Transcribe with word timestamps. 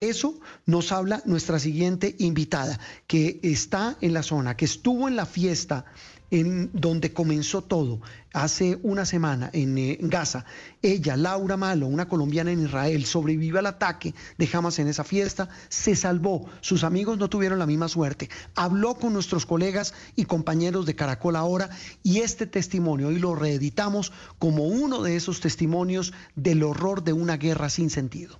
Eso 0.00 0.38
nos 0.64 0.92
habla 0.92 1.22
nuestra 1.24 1.58
siguiente 1.58 2.14
invitada, 2.20 2.78
que 3.08 3.40
está 3.42 3.96
en 4.00 4.14
la 4.14 4.22
zona, 4.22 4.56
que 4.56 4.64
estuvo 4.64 5.08
en 5.08 5.16
la 5.16 5.26
fiesta 5.26 5.86
en 6.30 6.70
donde 6.72 7.12
comenzó 7.12 7.62
todo 7.62 8.00
hace 8.32 8.78
una 8.84 9.04
semana 9.04 9.50
en, 9.52 9.76
eh, 9.76 9.98
Gaza. 10.00 10.44
Ella, 10.82 11.16
Laura 11.16 11.56
Malo, 11.56 11.88
una 11.88 12.06
colombiana 12.06 12.52
en 12.52 12.62
Israel, 12.62 13.06
sobrevivió 13.06 13.58
al 13.58 13.66
ataque 13.66 14.14
de 14.36 14.48
Hamas 14.52 14.78
en 14.78 14.86
esa 14.86 15.02
fiesta, 15.02 15.48
se 15.68 15.96
salvó, 15.96 16.48
sus 16.60 16.84
amigos 16.84 17.18
no 17.18 17.28
tuvieron 17.28 17.58
la 17.58 17.66
misma 17.66 17.88
suerte, 17.88 18.30
habló 18.54 18.94
con 18.94 19.12
nuestros 19.12 19.46
colegas 19.46 19.94
y 20.14 20.26
compañeros 20.26 20.86
de 20.86 20.94
Caracol 20.94 21.34
ahora 21.34 21.70
y 22.04 22.18
este 22.18 22.46
testimonio 22.46 23.08
hoy 23.08 23.18
lo 23.18 23.34
reeditamos 23.34 24.12
como 24.38 24.62
uno 24.62 25.02
de 25.02 25.16
esos 25.16 25.40
testimonios 25.40 26.12
del 26.36 26.62
horror 26.62 27.02
de 27.02 27.14
una 27.14 27.36
guerra 27.36 27.68
sin 27.68 27.90
sentido. 27.90 28.38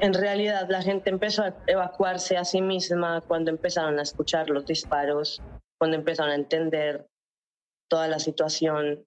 En 0.00 0.12
realidad 0.12 0.68
la 0.68 0.82
gente 0.82 1.08
empezó 1.08 1.42
a 1.42 1.56
evacuarse 1.66 2.36
a 2.36 2.44
sí 2.44 2.60
misma 2.60 3.22
cuando 3.22 3.50
empezaron 3.50 3.98
a 3.98 4.02
escuchar 4.02 4.50
los 4.50 4.66
disparos, 4.66 5.42
cuando 5.78 5.96
empezaron 5.96 6.32
a 6.32 6.34
entender 6.34 7.06
toda 7.88 8.06
la 8.06 8.18
situación, 8.18 9.06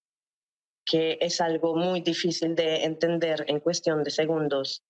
que 0.86 1.20
es 1.22 1.42
algo 1.42 1.76
muy 1.76 2.02
difícil 2.02 2.56
de 2.56 2.86
entender 2.86 3.46
en 3.48 3.60
cuestión 3.60 4.04
de 4.04 4.10
segundos 4.10 4.82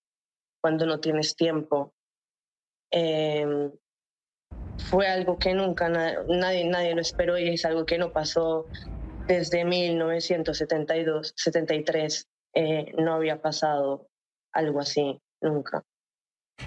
cuando 0.62 0.86
no 0.86 1.00
tienes 1.00 1.36
tiempo. 1.36 1.92
Em, 2.90 3.70
fue 4.78 5.06
algo 5.06 5.38
que 5.38 5.52
nunca 5.52 5.90
nadie, 5.90 6.64
nadie 6.64 6.94
lo 6.94 7.02
esperó 7.02 7.38
y 7.38 7.50
es 7.50 7.64
algo 7.66 7.84
que 7.84 7.98
no 7.98 8.10
pasó 8.10 8.66
desde 9.26 9.66
1972, 9.66 11.34
73. 11.36 12.26
Eh, 12.54 12.94
no 12.96 13.14
había 13.14 13.40
pasado 13.42 14.08
algo 14.52 14.80
así 14.80 15.20
nunca. 15.40 15.82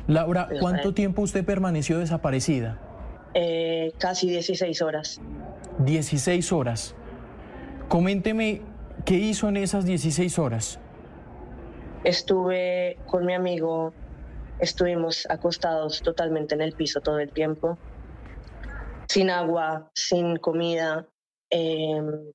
Laura, 0.08 0.50
¿cuánto 0.60 0.94
tiempo 0.94 1.22
usted 1.22 1.46
permaneció 1.46 2.00
desaparecida? 2.00 2.80
Eh, 3.34 3.94
casi 4.00 4.30
16 4.30 4.82
horas. 4.82 5.22
16 5.80 6.52
horas. 6.52 6.96
Coménteme, 7.88 8.62
¿qué 9.06 9.16
hizo 9.16 9.50
en 9.50 9.58
esas 9.58 9.86
16 9.86 10.40
horas? 10.40 10.80
Estuve 12.04 12.98
con 13.06 13.26
mi 13.26 13.34
amigo, 13.34 13.94
estuvimos 14.60 15.26
acostados 15.30 16.02
totalmente 16.02 16.56
en 16.56 16.62
el 16.62 16.74
piso 16.74 17.02
todo 17.02 17.20
el 17.20 17.32
tiempo, 17.32 17.78
sin 19.08 19.30
agua, 19.30 19.90
sin 19.96 20.38
comida, 20.38 21.08
em, 21.50 22.32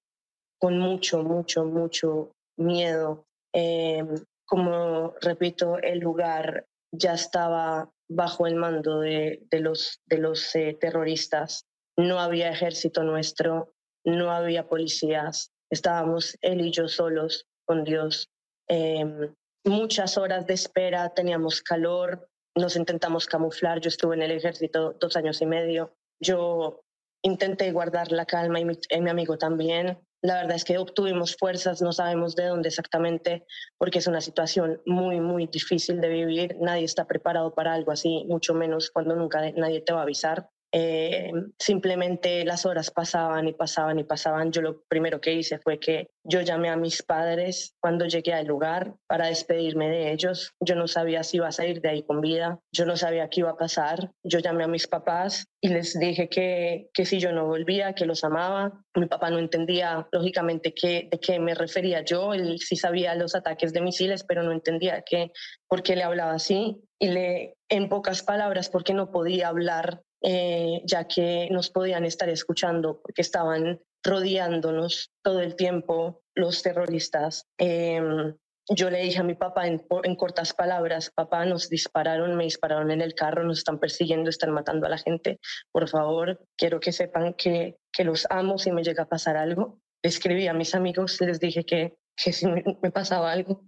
con 0.59 0.79
mucho, 0.79 1.23
mucho, 1.23 1.65
mucho 1.65 2.33
miedo. 2.57 3.25
Em, 3.53 4.09
como 4.49 5.15
repito, 5.21 5.79
el 5.79 5.99
lugar 5.99 6.67
ya 6.91 7.13
estaba 7.13 7.91
bajo 8.09 8.47
el 8.47 8.57
mando 8.57 9.01
de, 9.01 9.47
los, 9.53 10.01
de 10.07 10.19
los 10.19 10.55
eh, 10.57 10.77
terroristas. 10.81 11.67
No 11.99 12.19
había 12.19 12.51
ejército 12.51 13.05
nuestro, 13.05 13.75
no 14.05 14.31
había 14.31 14.67
policías, 14.67 15.53
estábamos 15.71 16.39
él 16.41 16.63
y 16.63 16.73
yo 16.73 16.89
solos 16.89 17.47
con 17.67 17.85
Dios. 17.85 18.31
Em, 18.69 19.35
muchas 19.65 20.17
horas 20.17 20.47
de 20.47 20.55
espera, 20.55 21.11
teníamos 21.11 21.61
calor, 21.61 22.27
nos 22.57 22.75
intentamos 22.77 23.27
camuflar, 23.27 23.81
yo 23.81 23.89
estuve 23.89 24.17
en 24.17 24.23
el 24.23 24.31
ejército 24.31 24.95
dos 24.99 25.15
años 25.17 25.43
y 25.43 25.47
medio, 25.47 25.95
yo 26.21 26.81
intenté 27.23 27.71
guardar 27.71 28.13
la 28.13 28.25
calma 28.25 28.61
y 28.61 28.65
mi 28.65 29.11
amigo 29.11 29.37
también, 29.37 29.99
la 30.23 30.35
verdad 30.35 30.57
es 30.57 30.65
que 30.65 30.79
obtuvimos 30.79 31.37
fuerzas, 31.37 31.81
no 31.81 31.93
sabemos 31.93 32.35
de 32.35 32.47
dónde 32.47 32.69
exactamente, 32.69 33.47
porque 33.77 33.99
es 33.99 34.07
una 34.07 34.21
situación 34.21 34.81
muy, 34.85 35.21
muy 35.21 35.47
difícil 35.47 36.01
de 36.01 36.09
vivir. 36.09 36.57
Nadie 36.61 36.85
está 36.85 37.07
preparado 37.07 37.55
para 37.55 37.73
algo 37.73 37.93
así, 37.93 38.25
mucho 38.29 38.55
menos 38.55 38.91
cuando 38.91 39.15
nunca 39.15 39.41
nadie 39.53 39.81
te 39.81 39.93
va 39.93 40.01
a 40.01 40.03
avisar. 40.03 40.51
Eh, 40.73 41.33
simplemente 41.59 42.45
las 42.45 42.67
horas 42.67 42.91
pasaban 42.91 43.49
y 43.49 43.53
pasaban 43.53 43.99
y 43.99 44.05
pasaban. 44.05 44.53
Yo 44.53 44.61
lo 44.61 44.83
primero 44.83 45.21
que 45.21 45.33
hice 45.33 45.59
fue 45.59 45.79
que 45.79 46.11
yo 46.25 46.43
llamé 46.43 46.69
a 46.69 46.77
mis 46.77 47.03
padres 47.03 47.75
cuando 47.81 48.05
llegué 48.05 48.35
al 48.35 48.47
lugar 48.47 48.95
para 49.07 49.29
despedirme 49.29 49.89
de 49.89 50.13
ellos. 50.13 50.53
Yo 50.61 50.75
no 50.75 50.87
sabía 50.87 51.23
si 51.23 51.39
iba 51.39 51.49
a 51.49 51.53
salir 51.53 51.81
de 51.81 51.89
ahí 51.89 52.03
con 52.03 52.21
vida, 52.21 52.61
yo 52.73 52.85
no 52.85 52.97
sabía 52.97 53.29
qué 53.29 53.41
iba 53.41 53.51
a 53.51 53.57
pasar. 53.57 54.11
Yo 54.23 54.41
llamé 54.41 54.65
a 54.65 54.69
mis 54.69 54.87
papás 54.87 55.47
y 55.61 55.69
les 55.69 55.99
dije 55.99 56.29
que, 56.29 56.91
que 56.93 57.05
si 57.07 57.19
yo 57.19 57.33
no 57.33 57.47
volvía, 57.47 57.95
que 57.95 58.05
los 58.05 58.23
amaba. 58.25 58.85
Mi 58.95 59.07
papá 59.07 59.31
no 59.31 59.39
entendía 59.39 60.07
lógicamente 60.13 60.75
qué, 60.75 61.09
de 61.11 61.19
qué 61.19 61.39
me 61.39 61.55
refería 61.55 62.05
yo. 62.05 62.35
Él 62.35 62.59
sí 62.59 62.77
sabía 62.77 63.15
los 63.15 63.35
ataques 63.35 63.73
de 63.73 63.81
misiles, 63.81 64.23
pero 64.25 64.43
no 64.43 64.53
entendía 64.53 65.03
que, 65.03 65.33
por 65.67 65.83
qué 65.83 65.97
le 65.97 66.03
hablaba 66.03 66.33
así. 66.33 66.83
Y 67.01 67.09
le, 67.09 67.57
en 67.69 67.89
pocas 67.89 68.23
palabras, 68.23 68.69
porque 68.69 68.93
no 68.93 69.11
podía 69.11 69.49
hablar 69.49 70.03
eh, 70.23 70.83
ya 70.85 71.05
que 71.05 71.49
nos 71.51 71.71
podían 71.71 72.05
estar 72.05 72.29
escuchando 72.29 73.01
porque 73.01 73.23
estaban 73.23 73.81
rodeándonos 74.05 75.11
todo 75.23 75.41
el 75.41 75.55
tiempo 75.57 76.23
los 76.35 76.63
terroristas. 76.63 77.47
Em, 77.59 78.35
yo 78.71 78.91
le 78.91 79.01
dije 79.01 79.21
a 79.21 79.25
mi 79.25 79.35
papá 79.35 79.67
en, 79.67 79.79
cortas 80.17 80.53
palabras, 80.53 81.11
papá, 81.15 81.47
nos 81.47 81.71
dispararon, 81.71 82.37
me 82.37 82.45
dispararon 82.45 82.91
en 82.91 83.01
el 83.01 83.15
carro, 83.15 83.45
nos 83.45 83.59
están 83.59 83.79
persiguiendo, 83.79 84.29
están 84.29 84.51
matando 84.51 84.87
a 84.87 84.91
la 84.91 84.99
gente. 84.99 85.41
Por 85.73 85.89
favor, 85.89 86.45
quiero 86.57 86.79
que 86.79 86.93
sepan 86.93 87.35
que, 87.35 87.79
que 87.93 88.05
los 88.05 88.27
amo 88.29 88.59
si 88.59 88.71
me 88.71 88.83
llega 88.83 89.05
a 89.05 89.09
pasar 89.09 89.37
algo. 89.37 89.81
Escribí 90.03 90.47
a 90.49 90.53
mis 90.53 90.75
amigos, 90.75 91.21
les 91.21 91.41
dije 91.41 91.65
que, 91.65 91.97
que 92.17 92.33
si 92.33 92.47
me 92.47 92.91
pasaba 92.93 93.33
algo, 93.33 93.65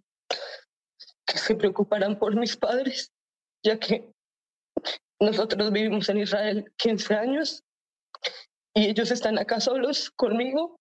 que 1.27 1.39
se 1.39 1.55
preocuparan 1.55 2.19
por 2.19 2.37
mis 2.37 2.57
padres, 2.57 3.13
ya 3.65 3.79
que 3.79 4.13
nosotros 5.21 5.71
vivimos 5.71 6.09
en 6.09 6.19
Israel 6.19 6.73
15 6.77 7.15
años 7.15 7.63
y 8.75 8.87
ellos 8.87 9.11
están 9.11 9.39
acá 9.39 9.61
solos 9.61 10.11
conmigo 10.11 10.77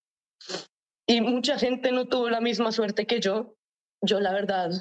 y 1.08 1.22
mucha 1.22 1.58
gente 1.58 1.92
no 1.92 2.08
tuvo 2.08 2.30
la 2.30 2.40
misma 2.40 2.72
suerte 2.72 3.06
que 3.06 3.20
yo. 3.20 3.56
Yo 4.02 4.20
la 4.20 4.32
verdad 4.32 4.72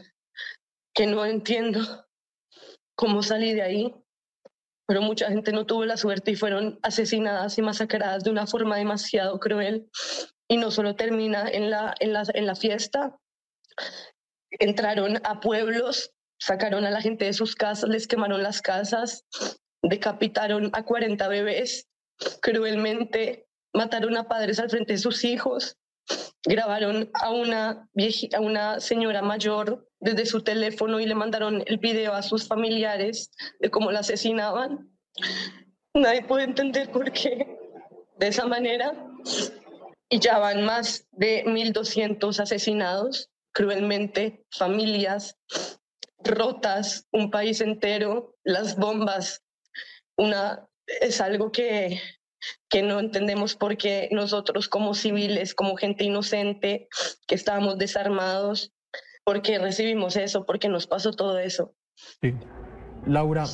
que 0.95 1.07
no 1.07 1.25
entiendo 1.25 2.07
cómo 2.97 3.23
salí 3.23 3.55
de 3.55 3.63
ahí, 3.63 3.95
pero 4.87 5.03
mucha 5.03 5.29
gente 5.29 5.53
no 5.53 5.67
tuvo 5.67 5.85
la 5.85 5.97
suerte 5.97 6.33
y 6.33 6.37
fueron 6.37 6.79
asesinadas 6.83 7.59
y 7.59 7.63
masacradas 7.63 8.25
de 8.25 8.31
una 8.31 8.47
forma 8.47 8.77
demasiado 8.77 9.41
cruel. 9.41 9.89
Y 10.51 10.57
no 10.57 10.71
solo 10.71 10.97
termina 10.97 11.49
en 11.49 11.71
la, 11.71 11.95
en 12.01 12.13
la, 12.13 12.25
en 12.33 12.47
la 12.47 12.55
fiesta, 12.55 13.19
entraron 14.51 15.21
a 15.25 15.41
pueblos 15.41 16.13
sacaron 16.39 16.85
a 16.85 16.91
la 16.91 17.01
gente 17.01 17.25
de 17.25 17.33
sus 17.33 17.55
casas, 17.55 17.89
les 17.89 18.07
quemaron 18.07 18.43
las 18.43 18.63
casas, 18.63 19.25
decapitaron 19.83 20.71
a 20.73 20.85
40 20.85 21.29
bebés 21.29 21.89
cruelmente, 22.41 23.47
mataron 23.73 24.17
a 24.17 24.29
padres 24.29 24.59
al 24.59 24.71
frente 24.71 24.95
de 24.95 24.99
sus 24.99 25.25
hijos, 25.25 25.77
grabaron 26.45 27.11
a 27.15 27.31
una, 27.31 27.89
a 28.35 28.41
una 28.41 28.81
señora 28.81 29.23
mayor 29.23 29.87
desde 30.01 30.27
su 30.27 30.43
teléfono 30.43 31.01
y 31.01 31.07
le 31.07 31.15
mandaron 31.15 31.63
el 31.67 31.79
video 31.79 32.15
a 32.15 32.23
sus 32.23 32.47
familiares 32.47 33.31
de 33.61 33.71
cómo 33.71 33.91
la 33.93 34.01
asesinaban. 34.01 34.91
Nadie 35.95 36.23
puede 36.23 36.45
entender 36.45 36.91
por 36.91 37.13
qué 37.13 37.59
de 38.17 38.29
esa 38.29 38.47
manera. 38.47 38.95
Y 40.11 40.21
ya 40.21 40.39
van 40.39 40.65
más 40.65 41.07
de 41.13 41.45
1.200 41.45 42.41
asesinados 42.41 43.29
cruelmente, 43.53 44.47
familias 44.51 45.37
rotas, 46.25 47.07
un 47.13 47.31
país 47.31 47.61
entero, 47.61 48.37
las 48.45 48.77
bombas, 48.77 49.45
una, 50.17 50.69
es 51.01 51.21
algo 51.21 51.53
que, 51.53 52.01
que 52.69 52.83
no 52.83 53.01
entendemos 53.01 53.55
porque 53.55 54.09
nosotros 54.13 54.69
como 54.69 54.95
civiles, 54.95 55.55
como 55.55 55.77
gente 55.77 56.05
inocente, 56.05 56.89
que 57.27 57.35
estábamos 57.35 57.79
desarmados, 57.79 58.73
porque 59.25 59.59
recibimos 59.59 60.17
eso, 60.17 60.45
porque 60.45 60.69
nos 60.69 60.87
pasó 60.87 61.13
todo 61.13 61.39
eso. 61.39 61.75
Sí. 62.21 62.35
Laura, 63.07 63.45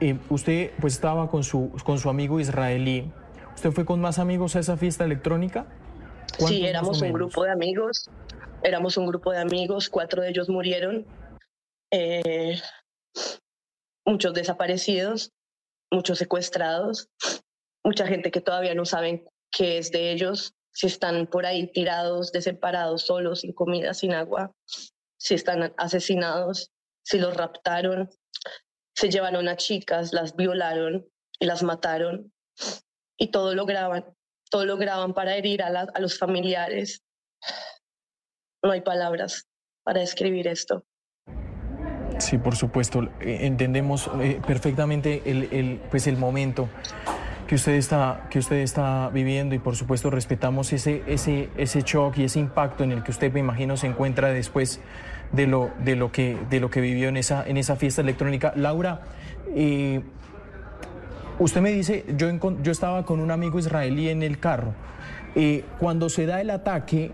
eh, 0.00 0.18
usted 0.28 0.72
pues 0.80 0.94
estaba 0.94 1.28
con 1.30 1.42
su, 1.42 1.72
con 1.84 1.98
su 1.98 2.08
amigo 2.08 2.38
israelí. 2.38 3.10
¿Usted 3.54 3.72
fue 3.72 3.84
con 3.84 4.00
más 4.00 4.18
amigos 4.18 4.54
a 4.56 4.60
esa 4.60 4.76
fiesta 4.76 5.04
electrónica? 5.04 5.66
Sí, 6.38 6.66
éramos 6.66 7.00
un 7.00 7.12
grupo 7.12 7.44
de 7.44 7.50
amigos. 7.50 8.10
Éramos 8.62 8.96
un 8.96 9.06
grupo 9.06 9.32
de 9.32 9.38
amigos, 9.38 9.88
cuatro 9.88 10.22
de 10.22 10.30
ellos 10.30 10.48
murieron 10.48 11.06
eh, 11.90 12.60
muchos 14.04 14.34
desaparecidos, 14.34 15.32
muchos 15.90 16.18
secuestrados, 16.18 17.08
mucha 17.84 18.06
gente 18.06 18.30
que 18.30 18.40
todavía 18.40 18.74
no 18.74 18.84
saben 18.84 19.28
qué 19.50 19.78
es 19.78 19.90
de 19.90 20.12
ellos, 20.12 20.54
si 20.72 20.86
están 20.86 21.26
por 21.26 21.46
ahí 21.46 21.70
tirados, 21.72 22.32
desemparados, 22.32 23.02
solos, 23.02 23.40
sin 23.40 23.52
comida, 23.52 23.94
sin 23.94 24.12
agua, 24.12 24.54
si 25.18 25.34
están 25.34 25.72
asesinados, 25.78 26.70
si 27.02 27.18
los 27.18 27.34
raptaron, 27.36 28.10
se 28.94 29.08
llevaron 29.08 29.48
a 29.48 29.56
chicas, 29.56 30.12
las 30.12 30.36
violaron 30.36 31.06
y 31.38 31.46
las 31.46 31.62
mataron 31.62 32.32
y 33.16 33.30
todo 33.30 33.54
lo 33.54 33.64
graban, 33.64 34.14
todo 34.50 34.64
lo 34.64 34.76
graban 34.76 35.14
para 35.14 35.36
herir 35.36 35.62
a, 35.62 35.68
a 35.68 36.00
los 36.00 36.18
familiares. 36.18 37.02
No 38.62 38.72
hay 38.72 38.80
palabras 38.80 39.46
para 39.82 40.00
describir 40.00 40.48
esto. 40.48 40.84
Sí, 42.18 42.38
por 42.38 42.56
supuesto. 42.56 43.02
Eh, 43.20 43.40
entendemos 43.42 44.10
eh, 44.20 44.40
perfectamente 44.46 45.22
el, 45.26 45.80
pues 45.90 46.06
el 46.06 46.16
momento 46.16 46.68
que 47.46 47.54
usted 47.54 47.74
está, 47.74 48.26
que 48.30 48.38
usted 48.38 48.56
está 48.56 49.10
viviendo 49.10 49.54
y 49.54 49.58
por 49.58 49.76
supuesto 49.76 50.10
respetamos 50.10 50.72
ese, 50.72 51.02
ese, 51.06 51.48
ese 51.56 51.82
shock 51.82 52.18
y 52.18 52.24
ese 52.24 52.40
impacto 52.40 52.82
en 52.82 52.92
el 52.92 53.02
que 53.04 53.12
usted 53.12 53.32
me 53.32 53.40
imagino 53.40 53.76
se 53.76 53.86
encuentra 53.86 54.30
después 54.30 54.80
de 55.30 55.46
lo, 55.46 55.70
de 55.84 55.94
lo, 55.94 56.10
que, 56.10 56.36
de 56.50 56.58
lo 56.58 56.70
que 56.70 56.80
vivió 56.80 57.08
en 57.08 57.16
esa, 57.16 57.46
en 57.46 57.56
esa 57.56 57.76
fiesta 57.76 58.00
electrónica. 58.00 58.52
Laura, 58.56 59.02
eh, 59.54 60.00
usted 61.38 61.60
me 61.60 61.70
dice, 61.70 62.04
yo, 62.16 62.28
yo 62.62 62.72
estaba 62.72 63.04
con 63.04 63.20
un 63.20 63.30
amigo 63.30 63.58
israelí 63.58 64.08
en 64.08 64.22
el 64.22 64.38
carro. 64.38 64.74
cuando 65.78 66.08
se 66.08 66.26
da 66.26 66.40
el 66.40 66.50
ataque, 66.50 67.12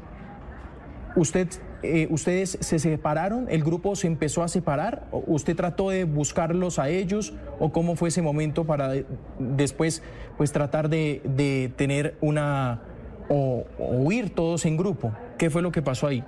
usted 1.17 1.49
eh, 1.83 2.07
¿ustedes 2.11 2.59
se 2.61 2.79
separaron? 2.79 3.49
¿El 3.51 3.65
grupo 3.65 3.97
se 3.97 4.07
empezó 4.07 4.43
a 4.43 4.49
separar? 4.49 5.09
¿Usted 5.11 5.57
trató 5.57 5.91
de 5.91 6.05
buscarlos 6.05 6.79
a 6.79 6.89
ellos? 6.89 7.33
¿O 7.59 7.73
cómo 7.73 7.97
fue 7.97 8.11
ese 8.11 8.23
momento 8.23 8.65
para 8.65 8.93
después 9.39 10.03
pues 10.37 10.53
tratar 10.53 10.89
de, 10.89 11.73
tener 11.77 12.17
una... 12.21 12.83
O, 13.29 13.67
huir 13.79 14.35
todos 14.35 14.65
en 14.65 14.77
grupo? 14.77 15.13
¿Qué 15.39 15.51
fue 15.51 15.63
lo 15.63 15.73
que 15.73 15.83
pasó 15.83 16.07
ahí? 16.07 16.23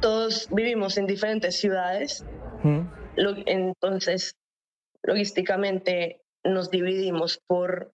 Todos 0.00 0.48
vivimos 0.50 0.98
en 0.98 1.06
diferentes 1.06 1.58
ciudades. 1.58 2.24
entonces, 3.46 4.36
logísticamente 5.02 6.20
nos 6.44 6.70
dividimos 6.70 7.40
por, 7.46 7.92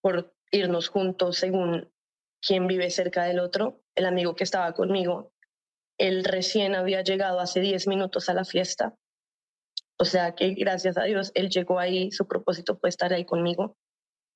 por 0.00 0.32
irnos 0.50 0.88
juntos 0.88 1.36
según 1.36 1.90
quién 2.40 2.66
vive 2.66 2.90
cerca 2.90 3.24
del 3.24 3.38
otro. 3.38 3.80
El 3.94 4.06
amigo 4.06 4.34
que 4.34 4.44
estaba 4.44 4.72
conmigo 4.72 5.32
él 5.98 6.24
recién 6.24 6.74
había 6.74 7.02
llegado 7.02 7.40
hace 7.40 7.60
10 7.60 7.86
minutos 7.88 8.28
a 8.28 8.34
la 8.34 8.44
fiesta. 8.44 8.94
O 9.98 10.04
sea 10.04 10.34
que 10.34 10.50
gracias 10.54 10.98
a 10.98 11.04
Dios 11.04 11.32
él 11.34 11.48
llegó 11.48 11.78
ahí, 11.78 12.10
su 12.12 12.26
propósito 12.26 12.76
fue 12.76 12.90
estar 12.90 13.12
ahí 13.12 13.24
conmigo, 13.24 13.76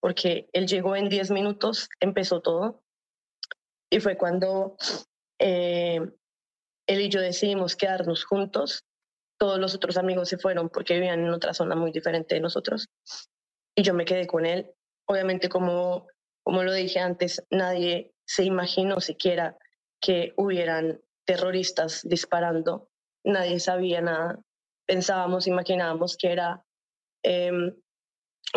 porque 0.00 0.48
él 0.52 0.66
llegó 0.66 0.96
en 0.96 1.08
10 1.08 1.30
minutos, 1.30 1.88
empezó 2.00 2.40
todo. 2.40 2.82
Y 3.90 4.00
fue 4.00 4.16
cuando 4.16 4.76
eh, 5.38 6.00
él 6.86 7.00
y 7.00 7.08
yo 7.08 7.20
decidimos 7.20 7.76
quedarnos 7.76 8.24
juntos. 8.24 8.84
Todos 9.38 9.58
los 9.58 9.74
otros 9.74 9.96
amigos 9.96 10.28
se 10.28 10.38
fueron 10.38 10.68
porque 10.68 10.94
vivían 10.94 11.20
en 11.20 11.30
otra 11.30 11.54
zona 11.54 11.74
muy 11.74 11.92
diferente 11.92 12.34
de 12.34 12.40
nosotros. 12.40 12.88
Y 13.74 13.82
yo 13.82 13.94
me 13.94 14.04
quedé 14.04 14.26
con 14.26 14.46
él. 14.46 14.70
Obviamente, 15.06 15.48
como, 15.48 16.06
como 16.42 16.62
lo 16.62 16.72
dije 16.72 17.00
antes, 17.00 17.44
nadie 17.50 18.12
se 18.26 18.44
imaginó 18.44 19.00
siquiera 19.00 19.56
que 20.00 20.34
hubieran 20.36 21.00
terroristas 21.30 22.02
disparando. 22.02 22.88
Nadie 23.24 23.60
sabía 23.60 24.00
nada. 24.00 24.40
Pensábamos, 24.84 25.46
imaginábamos 25.46 26.16
que 26.16 26.32
era 26.32 26.64
em, 27.22 27.72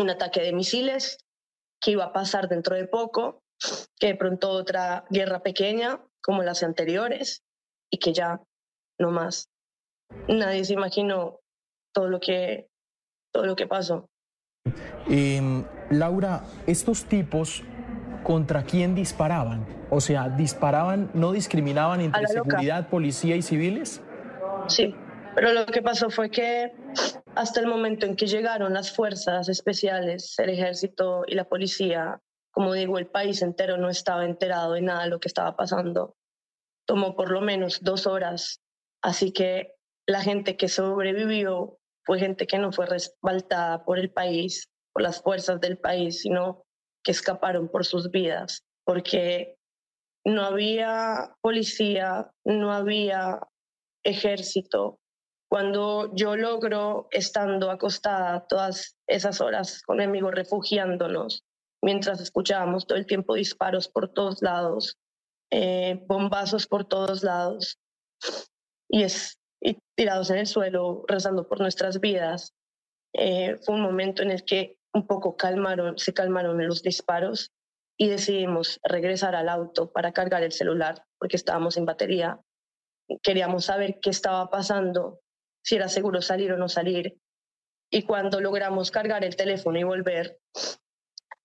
un 0.01 0.09
ataque 0.09 0.41
de 0.41 0.53
misiles, 0.53 1.19
que 1.79 1.91
iba 1.91 2.05
a 2.05 2.13
pasar 2.13 2.49
dentro 2.49 2.75
de 2.75 2.87
poco, 2.87 3.43
que 3.99 4.07
de 4.07 4.15
pronto 4.15 4.49
otra 4.49 5.05
guerra 5.11 5.43
pequeña 5.43 6.01
como 6.19 6.41
las 6.41 6.63
anteriores 6.63 7.43
y 7.91 7.99
que 7.99 8.11
ya 8.11 8.41
no 8.99 9.11
más. 9.11 9.49
Nadie 10.27 10.65
se 10.65 10.73
imaginó 10.73 11.41
todo 11.93 12.09
lo 12.09 12.19
que, 12.19 12.69
todo 13.31 13.45
lo 13.45 13.55
que 13.55 13.67
pasó. 13.67 14.09
Em, 15.07 15.63
Laura, 15.91 16.43
estos 16.65 17.05
tipos 17.05 17.61
contra 18.23 18.63
quién 18.63 18.95
disparaban? 18.95 19.65
O 19.89 20.01
sea, 20.01 20.29
disparaban, 20.29 21.11
no 21.13 21.31
discriminaban 21.31 22.01
entre 22.01 22.27
seguridad, 22.27 22.89
policía 22.89 23.35
y 23.35 23.41
civiles? 23.41 24.01
Sí, 24.67 24.95
pero 25.35 25.51
lo 25.53 25.65
que 25.65 25.81
pasó 25.81 26.09
fue 26.09 26.29
que 26.29 26.73
hasta 27.35 27.59
el 27.59 27.67
momento 27.67 28.05
en 28.05 28.15
que 28.15 28.27
llegaron 28.27 28.73
las 28.73 28.91
fuerzas 28.91 29.49
especiales, 29.49 30.37
el 30.39 30.49
ejército 30.49 31.23
y 31.27 31.35
la 31.35 31.45
policía, 31.45 32.21
como 32.51 32.73
digo, 32.73 32.97
el 32.97 33.07
país 33.07 33.41
entero 33.41 33.77
no 33.77 33.89
estaba 33.89 34.25
enterado 34.25 34.73
de 34.73 34.81
nada 34.81 35.03
de 35.03 35.09
lo 35.09 35.19
que 35.19 35.27
estaba 35.27 35.55
pasando. 35.55 36.15
Tomó 36.85 37.15
por 37.15 37.31
lo 37.31 37.41
menos 37.41 37.83
dos 37.83 38.07
horas. 38.07 38.61
Así 39.01 39.31
que 39.31 39.73
la 40.05 40.21
gente 40.21 40.55
que 40.55 40.67
sobrevivió 40.67 41.79
fue 42.05 42.19
gente 42.19 42.45
que 42.45 42.59
no 42.59 42.71
fue 42.71 42.85
respaldada 42.85 43.83
por 43.85 43.97
el 43.97 44.11
país, 44.11 44.69
por 44.93 45.01
las 45.01 45.21
fuerzas 45.21 45.59
del 45.61 45.77
país, 45.77 46.21
sino 46.21 46.63
que 47.03 47.11
escaparon 47.11 47.67
por 47.67 47.85
sus 47.85 48.09
vidas, 48.09 48.63
porque 48.85 49.57
no 50.25 50.44
había 50.44 51.35
policía, 51.41 52.31
no 52.45 52.71
había 52.71 53.39
ejército. 54.03 55.00
Cuando 55.50 56.15
yo 56.15 56.35
logro, 56.35 57.07
estando 57.11 57.69
acostada 57.69 58.47
todas 58.47 58.97
esas 59.07 59.41
horas 59.41 59.83
con 59.83 60.01
amigos 60.01 60.33
refugiándonos, 60.33 61.44
mientras 61.83 62.21
escuchábamos 62.21 62.88
todo 62.88 62.97
el 62.97 63.06
tiempo 63.06 63.35
disparos 63.35 63.88
por 63.88 64.11
todos 64.11 64.41
lados, 64.41 64.97
eh, 65.51 66.01
bombazos 66.07 66.65
por 66.65 66.85
todos 66.85 67.23
lados, 67.23 67.77
y, 68.89 69.03
es, 69.03 69.38
y 69.61 69.77
tirados 69.95 70.29
en 70.31 70.38
el 70.38 70.47
suelo, 70.47 71.03
rezando 71.07 71.47
por 71.47 71.59
nuestras 71.59 71.99
vidas, 71.99 72.53
eh, 73.13 73.57
fue 73.63 73.75
un 73.75 73.81
momento 73.81 74.23
en 74.23 74.31
el 74.31 74.44
que 74.44 74.77
un 74.94 75.07
poco 75.07 75.36
calmaron, 75.36 75.98
se 75.98 76.13
calmaron 76.13 76.66
los 76.66 76.84
disparos 76.84 77.51
y 77.98 78.10
decidimos 78.10 78.80
regresar 78.84 79.36
al 79.36 79.50
auto 79.50 79.92
para 79.92 80.13
cargar 80.13 80.44
el 80.44 80.51
celular 80.51 81.04
porque 81.19 81.36
estábamos 81.36 81.75
sin 81.75 81.86
batería. 81.86 82.40
Queríamos 83.22 83.66
saber 83.66 84.00
qué 84.01 84.10
estaba 84.10 84.50
pasando, 84.50 85.19
si 85.63 85.75
era 85.75 85.90
seguro 85.90 86.22
salir 86.22 86.51
o 86.51 86.57
no 86.57 86.69
salir. 86.69 87.18
Y 87.92 88.04
cuando 88.04 88.42
logramos 88.42 88.92
cargar 88.92 89.24
el 89.24 89.36
teléfono 89.36 89.78
y 89.78 89.84
volver, 89.84 90.40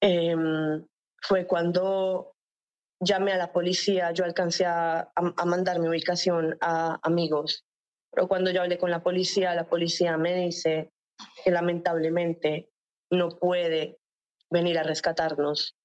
em, 0.00 0.86
fue 1.20 1.46
cuando 1.46 2.34
llamé 3.00 3.32
a 3.32 3.36
la 3.36 3.52
policía, 3.52 4.12
yo 4.12 4.24
alcancé 4.24 4.64
a, 4.66 5.12
mandar 5.44 5.78
mi 5.78 5.88
ubicación 5.88 6.56
a 6.60 6.98
amigos. 7.02 7.64
Pero 8.10 8.28
cuando 8.28 8.50
yo 8.50 8.62
hablé 8.62 8.78
con 8.78 8.90
la 8.90 9.02
policía, 9.02 9.54
la 9.54 9.68
policía 9.68 10.16
me 10.16 10.34
dice 10.34 10.90
que 11.44 11.50
lamentablemente 11.50 12.70
no 13.10 13.30
puede 13.30 13.98
venir 14.50 14.78
a 14.78 14.82
rescatarnos, 14.82 15.76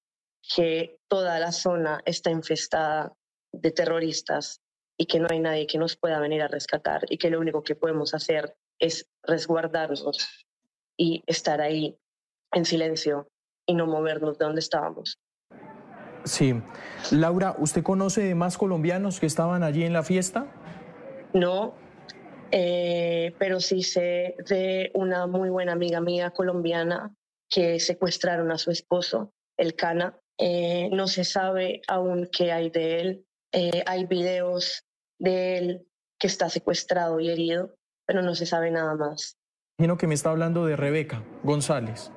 que 0.54 0.98
toda 1.08 1.38
la 1.38 1.52
zona 1.52 2.02
está 2.04 2.30
infestada 2.30 3.12
de 3.52 3.70
terroristas 3.70 4.60
y 4.98 5.06
que 5.06 5.18
no 5.18 5.28
hay 5.30 5.40
nadie 5.40 5.66
que 5.66 5.78
nos 5.78 5.96
pueda 5.96 6.20
venir 6.20 6.42
a 6.42 6.48
rescatar 6.48 7.02
y 7.08 7.18
que 7.18 7.30
lo 7.30 7.40
único 7.40 7.62
que 7.62 7.74
podemos 7.74 8.14
hacer 8.14 8.56
es 8.78 9.08
resguardarnos 9.22 10.46
y 10.96 11.22
estar 11.26 11.60
ahí 11.60 11.96
en 12.52 12.64
silencio 12.64 13.28
y 13.66 13.74
no 13.74 13.86
movernos 13.86 14.38
de 14.38 14.44
donde 14.44 14.60
estábamos. 14.60 15.18
Sí. 16.24 16.54
Laura, 17.10 17.54
¿usted 17.58 17.82
conoce 17.82 18.22
de 18.22 18.34
más 18.34 18.56
colombianos 18.56 19.20
que 19.20 19.26
estaban 19.26 19.62
allí 19.62 19.84
en 19.84 19.92
la 19.92 20.02
fiesta? 20.02 20.46
No, 21.32 21.74
eh, 22.56 23.34
pero 23.36 23.58
sí 23.58 23.82
sé 23.82 24.36
de 24.48 24.92
una 24.94 25.26
muy 25.26 25.50
buena 25.50 25.72
amiga 25.72 26.00
mía 26.00 26.30
colombiana 26.30 27.12
que 27.50 27.80
secuestraron 27.80 28.52
a 28.52 28.58
su 28.58 28.70
esposo, 28.70 29.32
el 29.58 29.74
Cana. 29.74 30.16
Eh, 30.38 30.88
no 30.92 31.08
se 31.08 31.24
sabe 31.24 31.82
aún 31.88 32.28
qué 32.30 32.52
hay 32.52 32.70
de 32.70 33.00
él. 33.00 33.26
Eh, 33.50 33.82
hay 33.86 34.06
videos 34.06 34.84
de 35.18 35.58
él 35.58 35.88
que 36.16 36.28
está 36.28 36.48
secuestrado 36.48 37.18
y 37.18 37.28
herido, 37.28 37.74
pero 38.06 38.22
no 38.22 38.36
se 38.36 38.46
sabe 38.46 38.70
nada 38.70 38.94
más. 38.94 39.36
Imagino 39.80 39.98
que 39.98 40.06
me 40.06 40.14
está 40.14 40.30
hablando 40.30 40.64
de 40.64 40.76
Rebeca 40.76 41.24
González. 41.42 42.12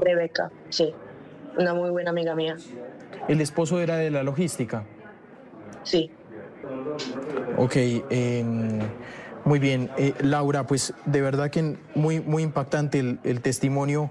Rebeca, 0.00 0.50
sí, 0.70 0.94
una 1.58 1.74
muy 1.74 1.90
buena 1.90 2.08
amiga 2.08 2.34
mía. 2.34 2.56
¿El 3.28 3.42
esposo 3.42 3.82
era 3.82 3.98
de 3.98 4.10
la 4.10 4.22
logística? 4.22 4.86
Sí. 5.82 6.10
Ok. 7.58 7.76
Eh, 7.76 8.44
muy 9.48 9.58
bien, 9.58 9.90
eh, 9.96 10.12
Laura, 10.20 10.66
pues 10.66 10.92
de 11.06 11.22
verdad 11.22 11.50
que 11.50 11.78
muy, 11.94 12.20
muy 12.20 12.42
impactante 12.42 12.98
el, 12.98 13.40
testimonio 13.40 14.10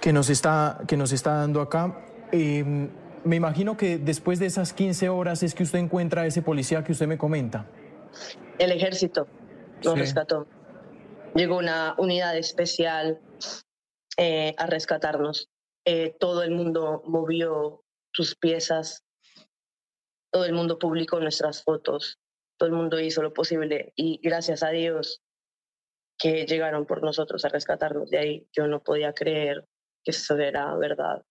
que 0.00 0.14
nos 0.14 0.30
está, 0.30 0.80
que 0.88 0.96
nos 0.96 1.12
está 1.12 1.34
dando 1.34 1.60
acá. 1.60 2.00
Em, 2.32 2.88
me 3.22 3.36
imagino 3.36 3.76
que 3.76 3.98
después 3.98 4.38
de 4.38 4.46
esas 4.46 4.72
15 4.72 5.10
horas 5.10 5.42
es 5.42 5.54
que 5.54 5.62
usted 5.62 5.78
encuentra 5.78 6.22
a 6.22 6.26
ese 6.26 6.40
policía 6.40 6.82
que 6.82 6.92
usted 6.92 7.06
me 7.06 7.18
comenta. 7.18 7.66
El 8.58 8.72
ejército 8.72 9.28
nos 9.84 9.98
rescató. 9.98 10.46
Llegó 11.34 11.58
una 11.58 11.94
unidad 11.98 12.34
especial 12.38 13.20
eh, 14.16 14.54
a 14.56 14.66
rescatarnos. 14.66 15.50
Eh, 15.84 16.16
todo 16.18 16.42
el 16.44 16.52
mundo 16.52 17.02
movió 17.04 17.84
sus 18.10 18.36
piezas, 18.36 19.04
todo 20.32 20.46
el 20.46 20.54
mundo 20.54 20.78
publicó 20.78 21.20
nuestras 21.20 21.62
fotos 21.62 22.18
todo 22.60 22.68
el 22.68 22.76
mundo 22.76 23.00
hizo 23.00 23.22
lo 23.22 23.32
posible 23.32 23.94
y 23.96 24.20
gracias 24.22 24.62
a 24.62 24.68
Dios 24.68 25.22
que 26.18 26.44
llegaron 26.44 26.84
por 26.84 27.02
nosotros 27.02 27.42
a 27.46 27.48
rescatarnos 27.48 28.10
de 28.10 28.18
ahí. 28.18 28.48
Yo 28.52 28.66
no 28.66 28.82
podía 28.82 29.14
creer 29.14 29.64
que 30.04 30.10
eso 30.10 30.36
era 30.36 30.76
verdad. 30.76 31.24